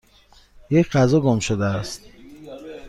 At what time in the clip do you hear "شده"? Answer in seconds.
1.39-1.65